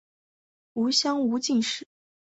[0.73, 1.87] 吴襄武进士。